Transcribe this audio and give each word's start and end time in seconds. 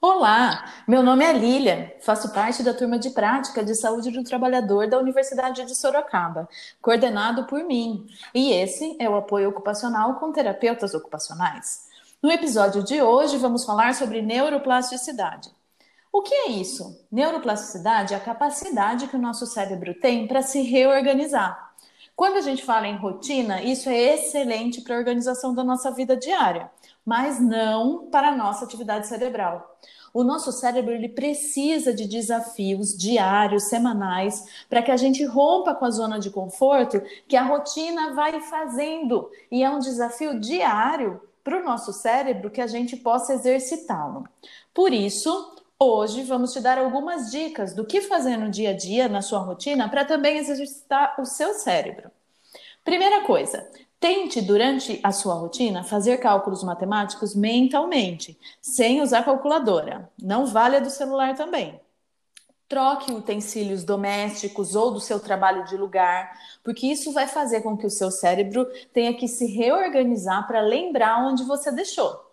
Olá, 0.00 0.84
meu 0.86 1.02
nome 1.02 1.24
é 1.24 1.32
Lília, 1.32 1.96
faço 2.02 2.32
parte 2.32 2.62
da 2.62 2.74
turma 2.74 2.98
de 2.98 3.10
prática 3.10 3.64
de 3.64 3.74
saúde 3.74 4.10
do 4.10 4.22
trabalhador 4.22 4.86
da 4.86 4.98
Universidade 4.98 5.64
de 5.64 5.74
Sorocaba, 5.74 6.48
coordenado 6.82 7.46
por 7.46 7.64
mim, 7.64 8.06
e 8.34 8.52
esse 8.52 8.94
é 9.00 9.08
o 9.08 9.16
apoio 9.16 9.48
ocupacional 9.48 10.16
com 10.16 10.30
terapeutas 10.30 10.92
ocupacionais. 10.92 11.86
No 12.22 12.30
episódio 12.30 12.84
de 12.84 13.00
hoje, 13.00 13.38
vamos 13.38 13.64
falar 13.64 13.94
sobre 13.94 14.20
neuroplasticidade. 14.20 15.50
O 16.12 16.22
que 16.22 16.34
é 16.34 16.50
isso? 16.50 17.04
Neuroplasticidade 17.10 18.12
é 18.12 18.18
a 18.18 18.20
capacidade 18.20 19.08
que 19.08 19.16
o 19.16 19.20
nosso 19.20 19.46
cérebro 19.46 19.94
tem 19.94 20.28
para 20.28 20.42
se 20.42 20.60
reorganizar. 20.60 21.72
Quando 22.16 22.38
a 22.38 22.40
gente 22.40 22.64
fala 22.64 22.88
em 22.88 22.96
rotina, 22.96 23.62
isso 23.62 23.90
é 23.90 24.14
excelente 24.14 24.80
para 24.80 24.96
a 24.96 24.98
organização 24.98 25.54
da 25.54 25.62
nossa 25.62 25.90
vida 25.90 26.16
diária, 26.16 26.70
mas 27.04 27.38
não 27.38 28.08
para 28.10 28.28
a 28.28 28.36
nossa 28.36 28.64
atividade 28.64 29.06
cerebral. 29.06 29.78
O 30.14 30.24
nosso 30.24 30.50
cérebro 30.50 30.94
ele 30.94 31.10
precisa 31.10 31.92
de 31.92 32.08
desafios 32.08 32.96
diários, 32.96 33.64
semanais, 33.64 34.64
para 34.66 34.80
que 34.80 34.90
a 34.90 34.96
gente 34.96 35.22
rompa 35.26 35.74
com 35.74 35.84
a 35.84 35.90
zona 35.90 36.18
de 36.18 36.30
conforto 36.30 37.02
que 37.28 37.36
a 37.36 37.42
rotina 37.42 38.14
vai 38.14 38.40
fazendo. 38.40 39.30
E 39.52 39.62
é 39.62 39.68
um 39.68 39.78
desafio 39.78 40.40
diário 40.40 41.20
para 41.44 41.60
o 41.60 41.64
nosso 41.64 41.92
cérebro 41.92 42.50
que 42.50 42.62
a 42.62 42.66
gente 42.66 42.96
possa 42.96 43.34
exercitá-lo. 43.34 44.24
Por 44.72 44.90
isso, 44.90 45.54
Hoje 45.78 46.22
vamos 46.22 46.54
te 46.54 46.60
dar 46.60 46.78
algumas 46.78 47.30
dicas 47.30 47.74
do 47.74 47.84
que 47.84 48.00
fazer 48.00 48.38
no 48.38 48.50
dia 48.50 48.70
a 48.70 48.72
dia, 48.72 49.10
na 49.10 49.20
sua 49.20 49.40
rotina, 49.40 49.90
para 49.90 50.06
também 50.06 50.38
exercitar 50.38 51.20
o 51.20 51.26
seu 51.26 51.52
cérebro. 51.52 52.10
Primeira 52.82 53.24
coisa, 53.26 53.68
tente 54.00 54.40
durante 54.40 54.98
a 55.02 55.12
sua 55.12 55.34
rotina 55.34 55.84
fazer 55.84 56.16
cálculos 56.16 56.64
matemáticos 56.64 57.34
mentalmente, 57.34 58.38
sem 58.62 59.02
usar 59.02 59.22
calculadora. 59.22 60.10
Não 60.18 60.46
vale 60.46 60.76
a 60.76 60.80
do 60.80 60.88
celular 60.88 61.36
também. 61.36 61.78
Troque 62.66 63.12
utensílios 63.12 63.84
domésticos 63.84 64.74
ou 64.74 64.90
do 64.90 64.98
seu 64.98 65.20
trabalho 65.20 65.66
de 65.66 65.76
lugar, 65.76 66.32
porque 66.64 66.86
isso 66.86 67.12
vai 67.12 67.28
fazer 67.28 67.60
com 67.60 67.76
que 67.76 67.86
o 67.86 67.90
seu 67.90 68.10
cérebro 68.10 68.64
tenha 68.94 69.12
que 69.12 69.28
se 69.28 69.44
reorganizar 69.44 70.46
para 70.46 70.62
lembrar 70.62 71.22
onde 71.22 71.44
você 71.44 71.70
deixou. 71.70 72.25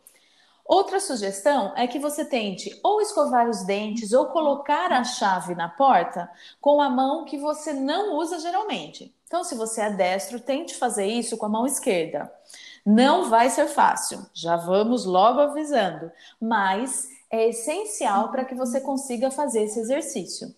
Outra 0.65 0.99
sugestão 0.99 1.73
é 1.75 1.85
que 1.87 1.99
você 1.99 2.23
tente 2.23 2.79
ou 2.81 3.01
escovar 3.01 3.49
os 3.49 3.65
dentes 3.65 4.13
ou 4.13 4.27
colocar 4.27 4.91
a 4.93 5.03
chave 5.03 5.55
na 5.55 5.67
porta 5.67 6.29
com 6.61 6.79
a 6.79 6.89
mão 6.89 7.25
que 7.25 7.37
você 7.37 7.73
não 7.73 8.15
usa 8.15 8.39
geralmente. 8.39 9.13
Então, 9.27 9.43
se 9.43 9.55
você 9.55 9.81
é 9.81 9.91
destro, 9.91 10.39
tente 10.39 10.75
fazer 10.75 11.05
isso 11.05 11.37
com 11.37 11.45
a 11.45 11.49
mão 11.49 11.65
esquerda. 11.65 12.31
Não 12.85 13.29
vai 13.29 13.49
ser 13.49 13.67
fácil, 13.67 14.25
já 14.33 14.55
vamos 14.55 15.05
logo 15.05 15.39
avisando, 15.39 16.11
mas 16.39 17.07
é 17.29 17.49
essencial 17.49 18.29
para 18.29 18.45
que 18.45 18.55
você 18.55 18.79
consiga 18.79 19.31
fazer 19.31 19.63
esse 19.63 19.79
exercício. 19.79 20.53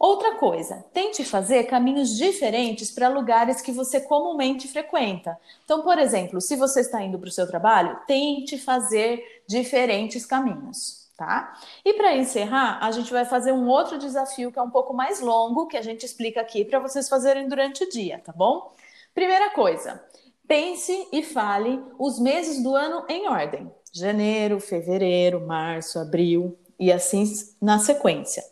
Outra 0.00 0.36
coisa, 0.36 0.82
tente 0.94 1.22
fazer 1.22 1.64
caminhos 1.64 2.16
diferentes 2.16 2.90
para 2.90 3.10
lugares 3.10 3.60
que 3.60 3.70
você 3.70 4.00
comumente 4.00 4.66
frequenta. 4.66 5.38
Então, 5.62 5.82
por 5.82 5.98
exemplo, 5.98 6.40
se 6.40 6.56
você 6.56 6.80
está 6.80 7.02
indo 7.02 7.18
para 7.18 7.28
o 7.28 7.30
seu 7.30 7.46
trabalho, 7.46 7.98
tente 8.06 8.56
fazer 8.56 9.22
diferentes 9.46 10.24
caminhos, 10.24 11.10
tá? 11.18 11.52
E 11.84 11.92
para 11.92 12.16
encerrar, 12.16 12.78
a 12.80 12.90
gente 12.92 13.12
vai 13.12 13.26
fazer 13.26 13.52
um 13.52 13.68
outro 13.68 13.98
desafio 13.98 14.50
que 14.50 14.58
é 14.58 14.62
um 14.62 14.70
pouco 14.70 14.94
mais 14.94 15.20
longo, 15.20 15.66
que 15.66 15.76
a 15.76 15.82
gente 15.82 16.06
explica 16.06 16.40
aqui 16.40 16.64
para 16.64 16.78
vocês 16.78 17.06
fazerem 17.06 17.46
durante 17.46 17.84
o 17.84 17.90
dia, 17.90 18.22
tá 18.24 18.32
bom? 18.32 18.72
Primeira 19.14 19.50
coisa, 19.50 20.02
pense 20.48 21.08
e 21.12 21.22
fale 21.22 21.78
os 21.98 22.18
meses 22.18 22.62
do 22.62 22.74
ano 22.74 23.04
em 23.06 23.28
ordem: 23.28 23.70
janeiro, 23.92 24.60
fevereiro, 24.60 25.46
março, 25.46 25.98
abril 25.98 26.58
e 26.78 26.90
assim 26.90 27.24
na 27.60 27.78
sequência. 27.78 28.42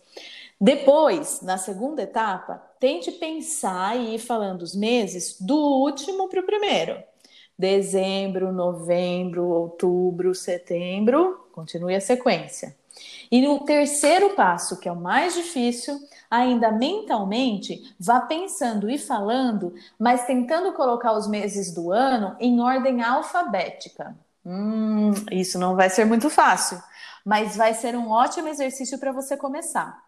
Depois, 0.61 1.41
na 1.41 1.57
segunda 1.57 2.03
etapa, 2.03 2.61
tente 2.81 3.13
pensar 3.13 3.97
e 3.97 4.17
ir 4.17 4.19
falando 4.19 4.63
os 4.63 4.75
meses 4.75 5.37
do 5.41 5.57
último 5.57 6.29
para 6.29 6.41
o 6.41 6.47
primeiro. 6.47 7.01
Dezembro, 7.57 8.53
novembro, 8.53 9.47
outubro, 9.47 10.35
setembro, 10.35 11.49
continue 11.53 11.95
a 11.95 12.01
sequência. 12.01 12.77
E 13.31 13.41
no 13.41 13.61
terceiro 13.61 14.31
passo, 14.31 14.81
que 14.81 14.89
é 14.89 14.93
o 14.93 14.97
mais 14.97 15.35
difícil, 15.35 15.99
ainda 16.31 16.73
mentalmente, 16.73 17.95
vá 17.99 18.21
pensando 18.21 18.91
e 18.91 18.99
falando, 18.99 19.75
mas 19.99 20.25
tentando 20.27 20.73
colocar 20.73 21.13
os 21.13 21.29
meses 21.29 21.73
do 21.73 21.93
ano 21.93 22.37
em 22.41 22.61
ordem 22.61 23.03
alfabética. 23.03 24.17
Hum, 24.45 25.13
isso 25.31 25.59
não 25.59 25.77
vai 25.77 25.91
ser 25.91 26.05
muito 26.05 26.31
fácil, 26.31 26.83
mas 27.25 27.57
vai 27.57 27.75
ser 27.75 27.95
um 27.97 28.11
ótimo 28.11 28.49
exercício 28.49 28.99
para 28.99 29.13
você 29.13 29.37
começar. 29.37 30.08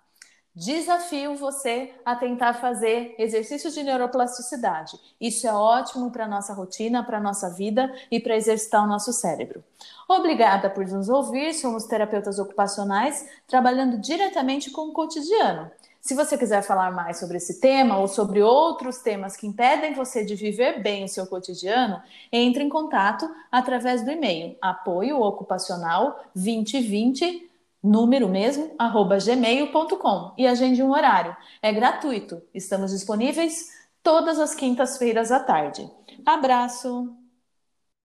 Desafio 0.55 1.37
você 1.37 1.93
a 2.05 2.17
tentar 2.17 2.55
fazer 2.55 3.15
exercícios 3.19 3.73
de 3.73 3.85
neuroplasticidade. 3.85 4.99
Isso 5.21 5.47
é 5.47 5.53
ótimo 5.53 6.11
para 6.11 6.25
a 6.25 6.29
nossa 6.29 6.53
rotina, 6.53 7.05
para 7.05 7.19
a 7.19 7.21
nossa 7.21 7.49
vida 7.51 7.93
e 8.11 8.19
para 8.19 8.37
exercitar 8.37 8.85
o 8.85 8.89
nosso 8.89 9.13
cérebro. 9.13 9.63
Obrigada 10.09 10.69
por 10.69 10.85
nos 10.89 11.09
ouvir. 11.09 11.55
Somos 11.55 11.85
terapeutas 11.85 12.41
ocupacionais 12.41 13.29
trabalhando 13.47 13.99
diretamente 13.99 14.73
com 14.73 14.89
o 14.89 14.93
cotidiano. 14.93 15.71
Se 16.01 16.15
você 16.15 16.37
quiser 16.37 16.63
falar 16.63 16.91
mais 16.91 17.21
sobre 17.21 17.37
esse 17.37 17.61
tema 17.61 17.99
ou 17.99 18.09
sobre 18.09 18.43
outros 18.43 18.99
temas 18.99 19.37
que 19.37 19.47
impedem 19.47 19.93
você 19.93 20.25
de 20.25 20.35
viver 20.35 20.83
bem 20.83 21.05
o 21.05 21.09
seu 21.09 21.27
cotidiano, 21.27 22.03
entre 22.33 22.65
em 22.65 22.69
contato 22.69 23.29
através 23.53 24.03
do 24.03 24.11
e-mail 24.11 24.57
apoioocupacional 24.61 26.25
2020 26.35 27.50
número 27.83 28.29
mesmo, 28.29 28.75
arroba 28.79 29.19
gmail.com 29.19 30.35
e 30.37 30.47
agende 30.47 30.83
um 30.83 30.91
horário. 30.91 31.37
É 31.63 31.73
gratuito. 31.73 32.43
Estamos 32.55 32.91
disponíveis 32.93 33.69
todas 34.03 34.39
as 34.39 34.55
quintas-feiras 34.55 35.31
à 35.31 35.41
tarde. 35.41 35.91
Abraço! 36.25 37.20